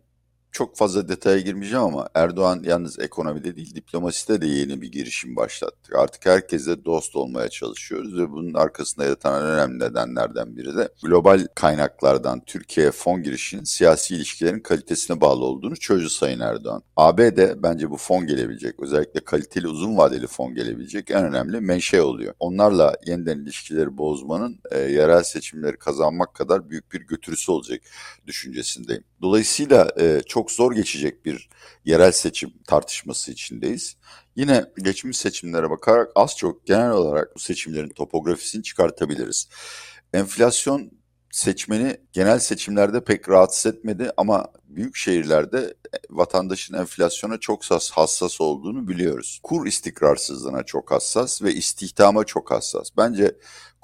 çok 0.56 0.78
fazla 0.78 1.08
detaya 1.08 1.40
girmeyeceğim 1.40 1.86
ama 1.86 2.10
Erdoğan 2.14 2.62
yalnız 2.64 3.00
ekonomide 3.00 3.56
değil 3.56 3.76
diplomaside 3.76 4.42
de 4.42 4.48
yeni 4.48 4.82
bir 4.82 4.92
girişim 4.92 5.36
başlattı. 5.36 5.94
Artık 5.98 6.26
herkese 6.26 6.86
dost 6.86 7.16
olmaya 7.16 7.50
çalışıyoruz 7.50 8.18
ve 8.18 8.32
bunun 8.32 8.54
arkasında 8.54 9.06
yatan 9.06 9.44
önemli 9.44 9.80
nedenlerden 9.80 10.58
biri 10.58 10.78
de 10.78 10.90
global 11.04 11.48
kaynaklardan 11.56 12.42
Türkiye'ye 12.46 12.92
fon 12.92 13.24
girişinin 13.24 13.64
siyasi 13.64 14.16
ilişkilerin 14.16 14.60
kalitesine 14.60 15.22
bağlı 15.22 15.46
olduğunu 15.46 15.76
çözdü 15.76 16.10
Sayın 16.10 16.40
Erdoğan. 16.40 16.84
AB 16.96 17.38
de 17.38 17.64
bence 17.64 17.90
bu 17.90 17.98
fon 17.98 18.28
gelebilecek 18.28 18.80
özellikle 18.80 19.20
kaliteli 19.20 19.68
uzun 19.68 19.98
vadeli 19.98 20.28
fon 20.28 20.56
gelebilecek 20.56 21.12
en 21.12 21.26
önemli 21.26 21.62
menşe 21.62 22.02
oluyor. 22.02 22.34
Onlarla 22.40 22.96
yeniden 23.06 23.40
ilişkileri 23.40 23.98
bozmanın 23.98 24.60
e, 24.72 24.80
yerel 24.80 25.24
seçimleri 25.24 25.78
kazanmak 25.78 26.34
kadar 26.34 26.70
büyük 26.70 26.94
bir 26.94 27.02
götürüsü 27.02 27.52
olacak 27.52 27.82
düşüncesindeyim. 28.28 29.04
Dolayısıyla 29.22 29.88
e, 30.00 30.22
çok 30.26 30.45
çok 30.46 30.52
zor 30.52 30.72
geçecek 30.76 31.26
bir 31.26 31.50
yerel 31.86 32.12
seçim 32.12 32.54
tartışması 32.68 33.32
içindeyiz. 33.32 33.98
Yine 34.36 34.66
geçmiş 34.78 35.18
seçimlere 35.18 35.70
bakarak 35.70 36.12
az 36.16 36.38
çok 36.38 36.66
genel 36.66 36.92
olarak 36.92 37.36
bu 37.36 37.40
seçimlerin 37.40 37.90
topografisini 37.90 38.64
çıkartabiliriz. 38.64 39.50
Enflasyon 40.14 40.92
seçmeni 41.32 41.98
genel 42.14 42.40
seçimlerde 42.40 43.04
pek 43.04 43.30
rahatsız 43.30 43.74
etmedi 43.74 44.12
ama 44.18 44.48
büyük 44.64 44.96
şehirlerde 44.96 45.58
e, 45.94 45.98
vatandaşın 46.10 46.78
enflasyona 46.78 47.38
çok 47.38 47.66
hassas 47.92 48.42
olduğunu 48.42 48.88
biliyoruz. 48.88 49.40
Kur 49.44 49.68
istikrarsızlığına 49.68 50.64
çok 50.64 50.92
hassas 50.92 51.42
ve 51.42 51.54
istihdama 51.54 52.24
çok 52.24 52.52
hassas. 52.52 52.90
Bence 52.98 53.36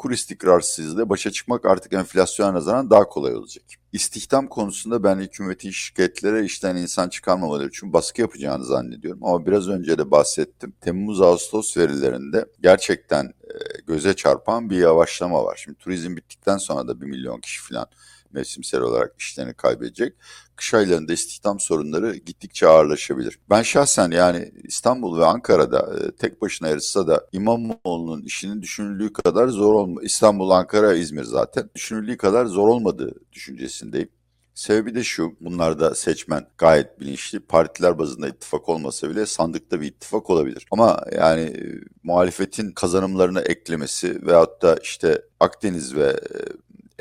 kur 0.01 0.11
istikrarsızlığı 0.11 1.09
başa 1.09 1.31
çıkmak 1.31 1.65
artık 1.65 1.93
enflasyona 1.93 2.53
nazaran 2.53 2.89
daha 2.89 3.03
kolay 3.03 3.35
olacak. 3.35 3.63
İstihdam 3.91 4.47
konusunda 4.47 5.03
ben 5.03 5.19
hükümetin 5.19 5.69
şirketlere 5.69 6.45
işten 6.45 6.75
insan 6.75 7.09
çıkarmamaları 7.09 7.67
için 7.67 7.93
baskı 7.93 8.21
yapacağını 8.21 8.65
zannediyorum. 8.65 9.23
Ama 9.23 9.45
biraz 9.45 9.69
önce 9.69 9.97
de 9.97 10.11
bahsettim. 10.11 10.73
Temmuz-Ağustos 10.81 11.77
verilerinde 11.77 12.45
gerçekten 12.61 13.25
e, 13.25 13.53
göze 13.87 14.13
çarpan 14.13 14.69
bir 14.69 14.77
yavaşlama 14.77 15.43
var. 15.43 15.61
Şimdi 15.63 15.77
turizm 15.77 16.15
bittikten 16.15 16.57
sonra 16.57 16.87
da 16.87 17.01
bir 17.01 17.05
milyon 17.05 17.39
kişi 17.39 17.61
falan 17.61 17.87
mevsimsel 18.33 18.81
olarak 18.81 19.15
işlerini 19.19 19.53
kaybedecek. 19.53 20.13
Kış 20.55 20.73
aylarında 20.73 21.13
istihdam 21.13 21.59
sorunları 21.59 22.15
gittikçe 22.15 22.67
ağırlaşabilir. 22.67 23.39
Ben 23.49 23.61
şahsen 23.61 24.11
yani 24.11 24.51
İstanbul 24.63 25.19
ve 25.19 25.25
Ankara'da 25.25 25.79
e, 25.99 26.11
tek 26.11 26.41
başına 26.41 26.67
yarışsa 26.67 27.07
da 27.07 27.27
İmamoğlu'nun 27.31 28.21
işinin 28.21 28.61
düşünüldüğü 28.61 29.13
kadar 29.13 29.47
zor 29.47 29.73
olma 29.73 30.01
İstanbul, 30.03 30.49
Ankara, 30.49 30.93
İzmir 30.93 31.23
zaten 31.23 31.69
düşünüldüğü 31.75 32.17
kadar 32.17 32.45
zor 32.45 32.67
olmadığı 32.67 33.13
düşüncesindeyim. 33.33 34.09
Sebebi 34.55 34.95
de 34.95 35.03
şu, 35.03 35.35
bunlarda 35.41 35.95
seçmen 35.95 36.47
gayet 36.57 36.99
bilinçli. 36.99 37.39
Partiler 37.39 37.99
bazında 37.99 38.27
ittifak 38.27 38.69
olmasa 38.69 39.09
bile 39.09 39.25
sandıkta 39.25 39.81
bir 39.81 39.87
ittifak 39.87 40.29
olabilir. 40.29 40.65
Ama 40.71 41.03
yani 41.11 41.41
e, 41.41 41.63
muhalefetin 42.03 42.71
kazanımlarını 42.71 43.41
eklemesi 43.41 44.27
veyahut 44.27 44.61
da 44.61 44.75
işte 44.83 45.21
Akdeniz 45.39 45.95
ve 45.95 46.07
e, 46.07 46.37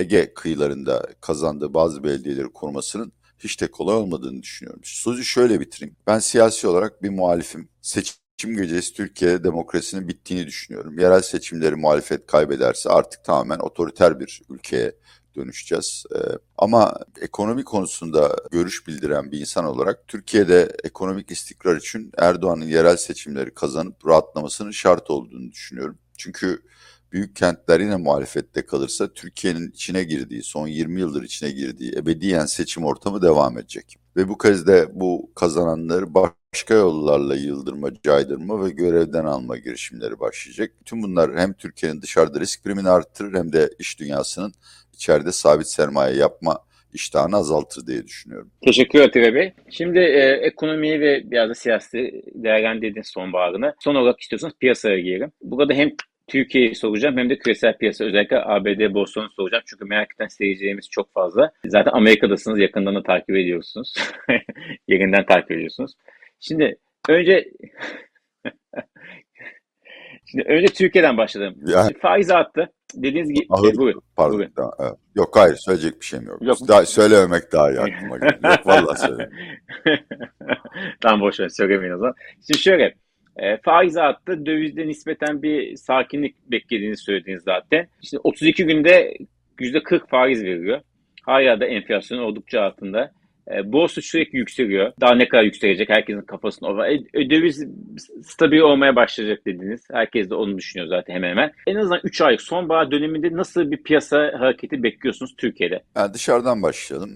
Ege 0.01 0.35
kıyılarında 0.35 1.07
kazandığı 1.21 1.75
bazı 1.75 2.05
belediyeleri 2.05 2.53
korumasının 2.53 3.13
hiç 3.39 3.61
de 3.61 3.71
kolay 3.71 3.97
olmadığını 3.97 4.43
düşünüyorum. 4.43 4.81
Sözü 4.85 5.25
şöyle 5.25 5.61
bitireyim. 5.61 5.97
Ben 6.07 6.19
siyasi 6.19 6.67
olarak 6.69 7.03
bir 7.03 7.11
muhalifim. 7.11 7.69
Seçim 7.83 8.17
gecesi 8.57 8.95
Türkiye 8.95 9.45
demokrasinin 9.45 10.09
bittiğini 10.09 10.47
düşünüyorum. 10.47 10.99
Yerel 10.99 11.23
seçimleri 11.23 11.77
muhalefet 11.77 12.27
kaybederse 12.27 12.91
artık 12.91 13.25
tamamen 13.25 13.59
otoriter 13.59 14.21
bir 14.21 14.43
ülkeye 14.49 14.93
dönüşeceğiz. 15.37 16.05
Ee, 16.15 16.19
ama 16.59 16.97
ekonomi 17.21 17.65
konusunda 17.65 18.37
görüş 18.51 18.87
bildiren 18.87 19.33
bir 19.33 19.41
insan 19.41 19.65
olarak 19.65 20.09
Türkiye'de 20.09 20.77
ekonomik 20.85 21.31
istikrar 21.31 21.77
için 21.77 22.13
Erdoğan'ın 22.19 22.67
yerel 22.67 22.97
seçimleri 22.97 23.55
kazanıp 23.55 24.07
rahatlamasının 24.07 24.71
şart 24.71 25.11
olduğunu 25.11 25.53
düşünüyorum. 25.53 25.99
Çünkü 26.19 26.63
büyük 27.13 27.37
kentler 27.37 27.81
yine 27.81 27.97
muhalefette 27.97 28.67
kalırsa 28.67 29.13
Türkiye'nin 29.13 29.71
içine 29.71 30.05
girdiği, 30.05 30.43
son 30.43 30.67
20 30.67 31.01
yıldır 31.01 31.23
içine 31.23 31.51
girdiği 31.51 31.93
ebediyen 31.97 32.47
seçim 32.47 32.85
ortamı 32.85 33.23
devam 33.23 33.59
edecek. 33.59 33.97
Ve 34.17 34.29
bu 34.29 34.39
kez 34.39 34.67
de 34.67 34.89
bu 34.93 35.31
kazananları 35.35 36.15
başka 36.15 36.75
yollarla 36.75 37.37
yıldırma, 37.37 37.89
caydırma 38.03 38.65
ve 38.65 38.71
görevden 38.71 39.25
alma 39.25 39.57
girişimleri 39.57 40.21
başlayacak. 40.21 40.73
Tüm 40.85 41.03
bunlar 41.03 41.37
hem 41.37 41.53
Türkiye'nin 41.53 42.03
dışarıda 42.03 42.41
risk 42.41 42.65
primini 42.65 42.89
arttırır 42.89 43.35
hem 43.35 43.53
de 43.53 43.71
iş 43.79 44.01
dünyasının 44.01 44.53
içeride 44.93 45.33
sabit 45.33 45.67
sermaye 45.67 46.17
yapma 46.17 46.59
iştahını 46.93 47.37
azaltır 47.37 47.87
diye 47.87 48.07
düşünüyorum. 48.07 48.51
Teşekkür 48.65 49.01
ederim 49.01 49.35
Bey. 49.35 49.53
Şimdi 49.71 49.99
e, 49.99 50.41
ekonomiyi 50.43 51.01
ve 51.01 51.31
biraz 51.31 51.51
da 51.51 51.55
siyasi 51.55 52.23
değerlendirdiğiniz 52.35 53.09
sonbaharını. 53.09 53.75
Son 53.81 53.95
olarak 53.95 54.21
istiyorsanız 54.21 54.55
piyasaya 54.61 54.99
girelim. 55.01 55.33
Burada 55.43 55.75
hem 55.75 55.91
Türkiye'yi 56.31 56.75
soracağım 56.75 57.17
hem 57.17 57.31
de 57.31 57.39
küresel 57.39 57.79
piyasa 57.79 58.05
özellikle 58.05 58.39
ABD 58.45 58.95
borsalarını 58.95 59.33
soracağım. 59.33 59.65
Çünkü 59.67 59.85
merak 59.85 60.09
eden 60.17 60.29
seyircilerimiz 60.29 60.89
çok 60.91 61.13
fazla. 61.13 61.53
Zaten 61.67 61.93
Amerika'dasınız 61.93 62.59
yakından 62.59 62.95
da 62.95 63.03
takip 63.03 63.31
ediyorsunuz. 63.31 63.95
Yerinden 64.89 65.27
takip 65.27 65.51
ediyorsunuz. 65.51 65.93
Şimdi 66.41 66.77
önce 67.09 67.51
Şimdi 70.27 70.45
önce 70.49 70.67
Türkiye'den 70.67 71.17
başladım. 71.17 71.55
Yani, 71.67 71.95
faiz 72.03 72.31
arttı. 72.31 72.73
Dediğiniz 72.95 73.33
gibi. 73.33 73.47
Ahır, 73.51 73.77
buyurun. 73.77 74.03
Pardon. 74.17 74.39
Buyurun. 74.39 74.57
Daha, 74.57 74.71
evet. 74.81 74.99
Yok 75.15 75.37
hayır 75.37 75.57
söyleyecek 75.57 76.01
bir 76.01 76.07
şeyim 76.07 76.27
yok. 76.27 76.43
yok. 76.43 76.59
Daha, 76.69 76.87
söylememek 76.87 77.53
daha 77.53 77.71
iyi 77.71 77.81
aklıma 77.81 78.19
geliyor. 78.19 78.43
yok 78.45 78.67
vallahi 78.67 78.99
söyleyeyim. 79.07 79.31
tamam 81.01 81.21
boş 81.21 81.41
ver 81.41 81.49
söylemeyin 81.49 81.95
o 81.95 81.99
zaman. 81.99 82.15
Şimdi 82.47 82.59
şöyle 82.59 82.95
e, 83.37 83.57
faiz 83.57 83.97
arttı. 83.97 84.47
Dövizde 84.47 84.87
nispeten 84.87 85.43
bir 85.43 85.77
sakinlik 85.77 86.51
beklediğinizi 86.51 87.03
söylediniz 87.03 87.43
zaten. 87.43 87.87
İşte 88.03 88.19
32 88.25 88.65
günde 88.65 89.15
%40 89.59 90.09
faiz 90.09 90.45
veriyor. 90.45 90.81
Hala 91.23 91.61
da 91.61 91.67
enflasyon 91.67 92.19
oldukça 92.19 92.61
altında. 92.61 93.13
E, 93.51 93.73
borsa 93.73 94.01
sürekli 94.01 94.39
yükseliyor. 94.39 94.93
Daha 95.01 95.15
ne 95.15 95.29
kadar 95.29 95.43
yükselecek 95.43 95.89
herkesin 95.89 96.23
kafasında 96.23 96.77
var. 96.77 96.89
E, 96.89 96.95
e, 96.95 97.31
döviz 97.31 97.67
stabil 98.23 98.59
olmaya 98.59 98.97
başlayacak 98.97 99.47
dediniz. 99.47 99.81
Herkes 99.93 100.31
de 100.31 100.35
onu 100.35 100.59
düşünüyor 100.59 100.89
zaten 100.89 101.15
hemen 101.15 101.29
hemen. 101.29 101.53
En 101.67 101.77
azından 101.77 102.01
3 102.05 102.21
aylık 102.21 102.43
sonbahar 102.43 102.91
döneminde 102.91 103.33
nasıl 103.33 103.71
bir 103.71 103.83
piyasa 103.83 104.17
hareketi 104.39 104.83
bekliyorsunuz 104.83 105.35
Türkiye'de? 105.39 105.83
Yani 105.97 106.15
dışarıdan 106.15 106.63
başlayalım. 106.63 107.11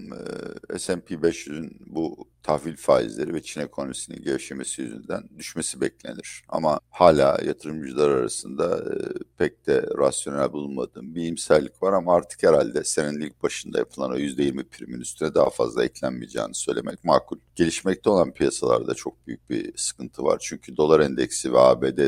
Ee, 0.73 0.79
S&P 0.79 1.15
500'ün 1.15 1.77
bu 1.85 2.27
tahvil 2.45 2.75
faizleri 2.75 3.33
ve 3.33 3.43
Çin 3.43 3.61
ekonomisinin 3.61 4.23
gevşemesi 4.23 4.81
yüzünden 4.81 5.29
düşmesi 5.37 5.81
beklenir. 5.81 6.43
Ama 6.49 6.79
hala 6.89 7.39
yatırımcılar 7.45 8.09
arasında 8.09 8.77
e, 8.77 8.95
pek 9.37 9.67
de 9.67 9.85
rasyonel 9.97 10.53
bulunmadığım 10.53 11.15
bir 11.15 11.27
imserlik 11.27 11.83
var 11.83 11.93
ama 11.93 12.15
artık 12.15 12.43
herhalde 12.43 12.83
senenin 12.83 13.21
ilk 13.21 13.43
başında 13.43 13.77
yapılan 13.77 14.11
o 14.11 14.17
%20 14.17 14.63
primin 14.63 15.01
üstüne 15.01 15.35
daha 15.35 15.49
fazla 15.49 15.85
eklenmeyeceğini 15.85 16.55
söylemek 16.55 17.03
makul. 17.03 17.37
Gelişmekte 17.55 18.09
olan 18.09 18.33
piyasalarda 18.33 18.93
çok 18.93 19.27
büyük 19.27 19.49
bir 19.49 19.77
sıkıntı 19.77 20.23
var. 20.23 20.37
Çünkü 20.41 20.77
dolar 20.77 20.99
endeksi 20.99 21.53
ve 21.53 21.59
ABD 21.59 21.99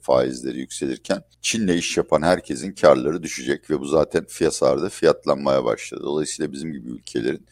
faizleri 0.00 0.58
yükselirken 0.58 1.22
Çin'le 1.40 1.74
iş 1.74 1.96
yapan 1.96 2.22
herkesin 2.22 2.72
karları 2.72 3.22
düşecek 3.22 3.70
ve 3.70 3.80
bu 3.80 3.84
zaten 3.84 4.24
piyasalarda 4.24 4.88
fiyatlanmaya 4.88 5.64
başladı. 5.64 6.02
Dolayısıyla 6.04 6.52
bizim 6.52 6.72
gibi 6.72 6.90
ülkelerin 6.90 7.46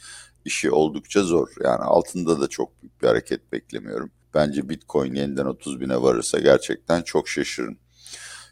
işi 0.44 0.70
oldukça 0.70 1.22
zor. 1.22 1.48
Yani 1.64 1.84
altında 1.84 2.40
da 2.40 2.48
çok 2.48 2.82
büyük 2.82 3.02
bir 3.02 3.06
hareket 3.06 3.52
beklemiyorum. 3.52 4.10
Bence 4.34 4.68
Bitcoin 4.68 5.14
yeniden 5.14 5.44
30 5.44 5.80
bine 5.80 6.02
varırsa 6.02 6.38
gerçekten 6.38 7.02
çok 7.02 7.28
şaşırırım. 7.28 7.78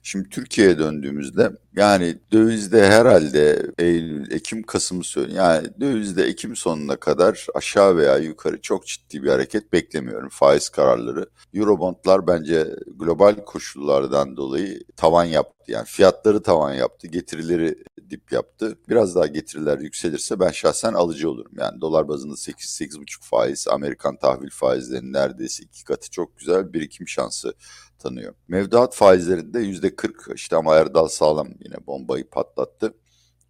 Şimdi 0.06 0.28
Türkiye'ye 0.28 0.78
döndüğümüzde 0.78 1.52
yani 1.76 2.18
dövizde 2.32 2.86
herhalde 2.86 3.72
Eylül, 3.78 4.30
Ekim, 4.30 4.62
Kasım 4.62 5.04
söyleyeyim. 5.04 5.36
Yani 5.36 5.68
dövizde 5.80 6.24
Ekim 6.24 6.56
sonuna 6.56 6.96
kadar 6.96 7.46
aşağı 7.54 7.96
veya 7.96 8.18
yukarı 8.18 8.60
çok 8.60 8.86
ciddi 8.86 9.22
bir 9.22 9.28
hareket 9.28 9.72
beklemiyorum. 9.72 10.28
Faiz 10.28 10.68
kararları. 10.68 11.26
Eurobondlar 11.54 12.26
bence 12.26 12.66
global 12.96 13.34
koşullardan 13.44 14.36
dolayı 14.36 14.84
tavan 14.96 15.24
yaptı. 15.24 15.72
Yani 15.72 15.86
fiyatları 15.86 16.42
tavan 16.42 16.74
yaptı, 16.74 17.06
getirileri 17.06 17.76
dip 18.10 18.32
yaptı. 18.32 18.78
Biraz 18.88 19.14
daha 19.14 19.26
getiriler 19.26 19.78
yükselirse 19.78 20.40
ben 20.40 20.50
şahsen 20.50 20.92
alıcı 20.92 21.30
olurum. 21.30 21.52
Yani 21.58 21.80
dolar 21.80 22.08
bazında 22.08 22.34
8-8,5 22.34 23.04
faiz, 23.20 23.68
Amerikan 23.68 24.16
tahvil 24.16 24.50
faizlerinin 24.50 25.12
neredeyse 25.12 25.64
iki 25.64 25.84
katı 25.84 26.10
çok 26.10 26.38
güzel 26.38 26.72
birikim 26.72 27.08
şansı 27.08 27.54
tanıyor. 27.98 28.34
Mevduat 28.48 28.94
faizlerinde 28.94 29.60
yüzde 29.60 29.96
40 29.96 30.28
işte 30.34 30.56
ama 30.56 30.74
Erdal 30.76 31.08
Sağlam 31.08 31.48
yine 31.64 31.86
bombayı 31.86 32.30
patlattı. 32.30 32.94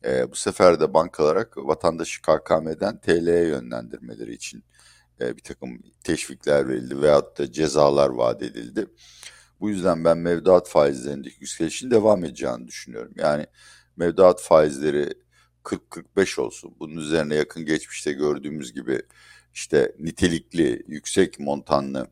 E, 0.05 0.31
bu 0.31 0.37
sefer 0.37 0.81
de 0.81 0.95
bankalara 0.95 1.47
vatandaşı 1.57 2.23
KKM'den 2.23 3.01
TL'ye 3.01 3.47
yönlendirmeleri 3.47 4.35
için 4.35 4.65
e, 5.21 5.37
bir 5.37 5.43
takım 5.43 5.83
teşvikler 6.05 6.69
verildi 6.69 7.03
veyahut 7.03 7.39
da 7.39 7.53
cezalar 7.53 8.09
vaat 8.09 8.43
edildi. 8.43 8.87
Bu 9.61 9.71
yüzden 9.71 10.05
ben 10.05 10.19
mevduat 10.19 10.69
faizlerindeki 10.69 11.37
yükselişin 11.41 11.91
devam 11.91 12.25
edeceğini 12.25 12.69
düşünüyorum. 12.69 13.13
Yani 13.17 13.47
mevduat 13.97 14.41
faizleri 14.43 15.15
40-45 15.65 16.41
olsun. 16.41 16.77
Bunun 16.81 16.97
üzerine 16.97 17.35
yakın 17.35 17.65
geçmişte 17.65 18.13
gördüğümüz 18.13 18.73
gibi 18.73 19.03
işte 19.55 19.93
nitelikli, 19.99 20.85
yüksek 20.89 21.41
montanlı 21.41 22.07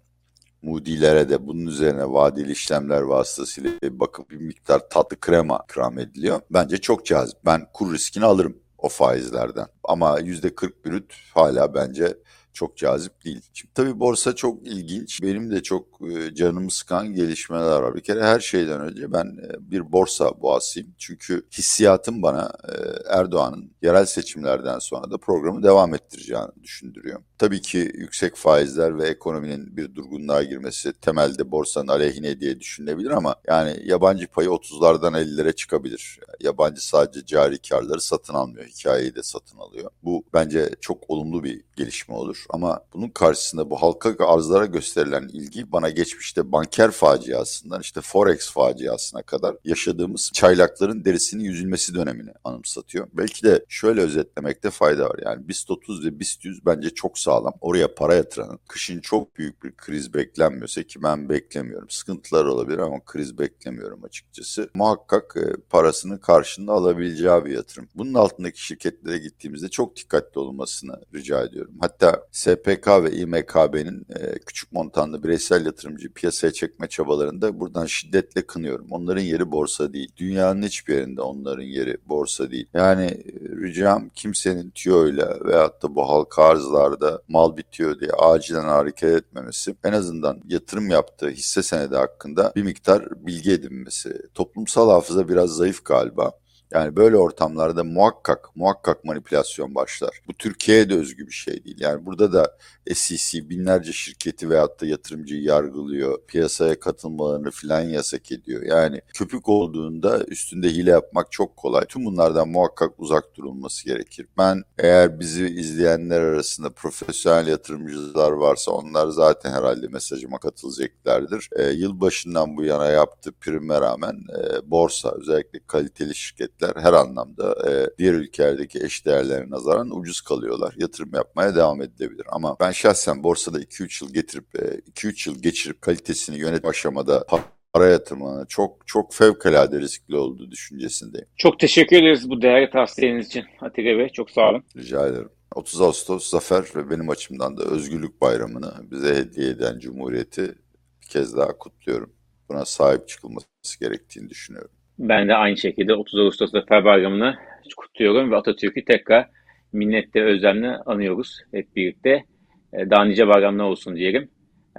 Moody'lere 0.65 1.29
de 1.29 1.47
bunun 1.47 1.67
üzerine 1.67 2.13
vadeli 2.13 2.53
işlemler 2.53 3.01
vasıtasıyla 3.01 3.71
bakıp 3.83 4.31
bir 4.31 4.37
miktar 4.37 4.89
tatlı 4.89 5.21
krema 5.21 5.61
ikram 5.65 5.99
ediliyor. 5.99 6.41
Bence 6.51 6.77
çok 6.77 7.07
cazip. 7.07 7.39
Ben 7.47 7.67
kur 7.73 7.95
riskini 7.95 8.25
alırım 8.25 8.57
o 8.79 8.89
faizlerden. 8.89 9.67
Ama 9.85 10.21
%40 10.21 10.73
brüt 10.85 11.15
hala 11.35 11.75
bence 11.75 12.17
çok 12.53 12.77
cazip 12.77 13.25
değil. 13.25 13.41
Şimdi 13.53 13.75
tabii 13.75 14.01
borsa 14.01 14.35
çok 14.35 14.67
ilginç. 14.67 15.23
Benim 15.23 15.51
de 15.51 15.63
çok 15.63 15.87
e, 16.11 16.35
canımı 16.35 16.71
sıkan 16.71 17.15
gelişmeler 17.15 17.81
var. 17.81 17.95
Bir 17.95 18.01
kere 18.01 18.23
her 18.23 18.41
şeyden 18.41 18.81
önce 18.81 19.13
ben 19.13 19.25
e, 19.25 19.71
bir 19.71 19.93
borsa 19.93 20.41
boğasıyım. 20.41 20.95
Çünkü 20.99 21.47
hissiyatım 21.53 22.23
bana 22.23 22.53
e, 22.69 22.73
Erdoğan'ın 23.09 23.73
yerel 23.83 24.05
seçimlerden 24.05 24.79
sonra 24.79 25.11
da 25.11 25.19
programı 25.19 25.63
devam 25.63 25.95
ettireceğini 25.95 26.63
düşündürüyor. 26.63 27.23
Tabii 27.39 27.61
ki 27.63 27.93
yüksek 27.95 28.37
faizler 28.37 28.99
ve 28.99 29.09
ekonominin 29.09 29.77
bir 29.77 29.95
durgunluğa 29.95 30.43
girmesi 30.43 30.93
temelde 30.93 31.51
borsanın 31.51 31.89
aleyhine 31.89 32.41
diye 32.41 32.61
düşünülebilir 32.61 33.11
ama 33.11 33.35
yani 33.47 33.81
yabancı 33.85 34.27
payı 34.27 34.49
30'lardan 34.49 35.23
50'lere 35.23 35.55
çıkabilir. 35.55 36.21
Yabancı 36.41 36.87
sadece 36.87 37.27
cari 37.27 37.59
karları 37.59 38.01
satın 38.01 38.35
almıyor, 38.35 38.67
hikayeyi 38.67 39.15
de 39.15 39.23
satın 39.23 39.59
alıyor. 39.59 39.91
Bu 40.05 40.25
bence 40.35 40.71
çok 40.81 41.11
olumlu 41.11 41.45
bir 41.45 41.61
gelişme 41.77 42.15
olur 42.15 42.45
ama 42.51 42.81
bunun 42.95 43.09
karşısında 43.09 43.71
bu 43.71 43.83
halka 43.83 44.27
arzlara 44.27 44.67
gösterilen 44.67 45.29
ilgi 45.29 45.73
bana 45.73 45.91
geçmişte 45.91 46.53
banker 46.53 46.91
faciasından 46.91 47.81
işte 47.81 48.01
forex 48.01 48.51
faciasına 48.51 49.23
kadar 49.23 49.57
yaşadığımız 49.65 50.31
çaylakların 50.35 51.05
derisinin 51.05 51.45
yüzülmesi 51.45 51.95
dönemini 51.95 52.31
anımsatıyor. 52.45 53.09
Belki 53.13 53.43
de 53.43 53.65
şöyle 53.69 54.01
özetlemekte 54.01 54.71
fayda 54.71 55.05
var. 55.05 55.19
Yani 55.25 55.49
BIST 55.49 55.71
30 55.71 56.07
ve 56.07 56.21
BIST 56.21 56.45
100 56.45 56.67
bence 56.67 56.91
çok 56.91 57.19
sağlam. 57.35 57.55
Oraya 57.61 57.95
para 57.95 58.15
yatıranın 58.15 58.59
kışın 58.69 59.01
çok 59.01 59.37
büyük 59.37 59.63
bir 59.65 59.77
kriz 59.77 60.15
beklenmiyorsa 60.15 60.83
ki 60.83 61.03
ben 61.03 61.29
beklemiyorum. 61.29 61.91
Sıkıntılar 61.91 62.45
olabilir 62.45 62.79
ama 62.79 63.05
kriz 63.05 63.39
beklemiyorum 63.39 64.05
açıkçası. 64.05 64.71
Muhakkak 64.75 65.37
e, 65.37 65.57
parasını 65.71 66.21
karşında 66.21 66.73
alabileceği 66.73 67.45
bir 67.45 67.51
yatırım. 67.51 67.89
Bunun 67.95 68.15
altındaki 68.15 68.67
şirketlere 68.67 69.19
gittiğimizde 69.19 69.69
çok 69.69 69.97
dikkatli 69.97 70.39
olmasını 70.39 71.01
rica 71.15 71.45
ediyorum. 71.45 71.75
Hatta 71.81 72.27
SPK 72.33 72.89
ve 72.89 73.13
İMKB'nin 73.13 74.07
e, 74.17 74.39
küçük 74.39 74.73
montanlı 74.73 75.23
bireysel 75.23 75.67
yatırımcı 75.67 76.13
piyasaya 76.13 76.53
çekme 76.53 76.89
çabalarında 76.89 77.61
buradan 77.61 77.87
şiddetle 77.87 78.47
kınıyorum. 78.47 78.87
Onların 78.91 79.23
yeri 79.23 79.53
borsa 79.53 79.93
değil. 79.93 80.13
Dünyanın 80.17 80.63
hiçbir 80.63 80.95
yerinde 80.95 81.23
onların 81.23 81.63
yeri 81.63 81.97
borsa 82.07 82.51
değil. 82.51 82.67
Yani 82.75 83.05
e, 83.05 83.33
ricam 83.63 84.09
kimsenin 84.15 84.71
tüyoyla 84.71 85.39
veyahut 85.45 85.83
da 85.83 85.95
bu 85.95 86.09
halka 86.09 86.45
arzlarda 86.45 87.14
mal 87.29 87.57
bitiyor 87.57 88.01
diye 88.01 88.11
acilen 88.11 88.65
hareket 88.65 89.11
etmemesi. 89.11 89.77
En 89.85 89.93
azından 89.93 90.41
yatırım 90.49 90.91
yaptığı 90.91 91.29
hisse 91.29 91.63
senedi 91.63 91.97
hakkında 91.97 92.53
bir 92.57 92.63
miktar 92.63 93.27
bilgi 93.27 93.53
edinmesi. 93.53 94.23
Toplumsal 94.35 94.91
hafıza 94.91 95.29
biraz 95.29 95.51
zayıf 95.51 95.85
galiba. 95.85 96.33
Yani 96.75 96.97
böyle 96.97 97.17
ortamlarda 97.17 97.85
muhakkak 97.85 98.57
muhakkak 98.57 99.05
manipülasyon 99.05 99.75
başlar. 99.75 100.21
Bu 100.29 100.35
Türkiye'ye 100.35 100.91
de 100.91 100.95
özgü 100.95 101.27
bir 101.27 101.33
şey 101.33 101.65
değil. 101.65 101.77
Yani 101.81 102.07
burada 102.07 102.33
da 102.33 102.59
SEC 102.95 103.51
binlerce 103.51 103.93
şirketi 103.93 104.51
veyahut 104.51 104.81
da 104.81 104.87
yatırımcıyı 104.87 105.43
yargılıyor. 105.43 106.19
Piyasaya 106.27 106.81
katılmalarını 106.81 107.51
filan 107.51 107.81
yasak 107.81 108.33
ediyor. 108.33 108.63
Yani 108.63 109.01
köpük 109.15 109.49
olduğunda 109.49 110.25
üstünde 110.25 110.69
hile 110.69 110.91
yapmak 110.91 111.33
çok 111.33 111.57
kolay. 111.57 111.85
Tüm 111.85 112.05
bunlardan 112.05 112.49
muhakkak 112.49 112.91
uzak 112.99 113.37
durulması 113.37 113.85
gerekir. 113.85 114.27
Ben 114.39 114.63
eğer 114.79 115.21
bizi 115.21 115.47
izleyenler 115.47 116.21
arasında 116.21 116.71
profesyonel 116.71 117.47
yatırımcılar 117.47 118.33
varsa 118.33 118.73
onlar 118.73 119.09
zaten 119.09 119.53
herhalde 119.53 119.89
mesajıma 119.89 120.39
katılacaklardır. 120.39 121.49
E, 121.57 121.71
yılbaşından 121.71 122.57
bu 122.57 122.65
yana 122.65 122.87
yaptığı 122.87 123.33
prime 123.33 123.81
rağmen 123.81 124.15
e, 124.15 124.71
borsa 124.71 125.15
özellikle 125.21 125.61
kaliteli 125.67 126.15
şirketler 126.15 126.64
her 126.77 126.93
anlamda 126.93 127.71
e, 127.71 127.99
diğer 127.99 128.13
ülkelerdeki 128.13 128.85
eş 128.85 129.07
değerlerine 129.07 129.51
nazaran 129.51 129.97
ucuz 129.99 130.21
kalıyorlar. 130.21 130.75
Yatırım 130.79 131.11
yapmaya 131.15 131.55
devam 131.57 131.83
edilebilir. 131.83 132.27
Ama 132.29 132.57
ben 132.61 132.71
şahsen 132.71 133.23
borsada 133.23 133.61
2-3 133.61 134.05
yıl 134.05 134.13
getirip 134.13 134.55
2-3 134.55 135.31
yıl 135.31 135.43
geçirip 135.43 135.83
kalitesini 135.83 136.39
yönet 136.39 136.65
aşamada 136.65 137.25
para 137.73 137.89
yatırmanın 137.89 138.47
çok 138.47 138.87
çok 138.87 139.15
fevkalade 139.15 139.81
riskli 139.81 140.17
olduğu 140.17 140.51
düşüncesindeyim. 140.51 141.27
Çok 141.37 141.61
teşekkür 141.61 141.97
ederiz 141.97 142.31
bu 142.31 142.43
değerli 142.43 142.71
tavsiyeniz 142.71 143.27
için 143.27 143.45
Atilla 143.61 143.99
Bey. 143.99 144.09
Çok 144.09 144.31
sağ 144.31 144.51
olun. 144.51 144.65
Rica 144.77 145.07
ederim. 145.07 145.29
30 145.55 145.81
Ağustos 145.81 146.31
Zafer 146.31 146.65
ve 146.77 146.91
benim 146.91 147.11
açımdan 147.11 147.57
da 147.57 147.63
Özgürlük 147.63 148.21
Bayramı'nı 148.21 148.91
bize 148.91 149.15
hediye 149.15 149.49
eden 149.51 149.79
Cumhuriyeti 149.79 150.55
bir 151.03 151.09
kez 151.09 151.37
daha 151.37 151.59
kutluyorum. 151.59 152.13
Buna 152.49 152.65
sahip 152.65 153.09
çıkılması 153.09 153.47
gerektiğini 153.81 154.31
düşünüyorum. 154.31 154.71
Ben 154.99 155.29
de 155.29 155.35
aynı 155.35 155.57
şekilde 155.57 155.95
30 155.95 156.21
Ağustos 156.21 156.51
Zafer 156.51 156.85
Bayramı'nı 156.85 157.37
kutluyorum 157.77 158.31
ve 158.31 158.37
Atatürk'ü 158.37 158.85
tekrar 158.85 159.29
minnetle 159.73 160.23
özlemle 160.23 160.69
anıyoruz 160.69 161.41
hep 161.53 161.77
birlikte. 161.77 162.25
E, 162.73 162.91
daha 162.91 163.05
nice 163.05 163.29
bayramlar 163.29 163.65
olsun 163.65 163.97
diyelim. 163.97 164.29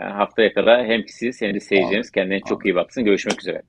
E, 0.01 0.03
haftaya 0.03 0.53
kadar 0.53 0.85
hem 0.85 1.03
siz 1.07 1.41
hem 1.41 1.53
de 1.53 1.59
seyircilerimiz 1.59 2.11
kendine 2.11 2.39
çok 2.39 2.65
iyi 2.65 2.75
baksın. 2.75 3.05
Görüşmek 3.05 3.39
üzere. 3.41 3.61